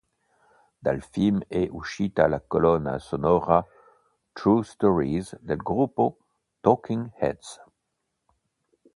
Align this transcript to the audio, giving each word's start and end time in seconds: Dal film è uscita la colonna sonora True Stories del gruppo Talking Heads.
Dal 0.81 0.99
film 1.03 1.43
è 1.47 1.67
uscita 1.69 2.25
la 2.25 2.41
colonna 2.41 2.97
sonora 2.97 3.63
True 4.33 4.63
Stories 4.63 5.37
del 5.39 5.57
gruppo 5.57 6.17
Talking 6.61 7.11
Heads. 7.19 7.61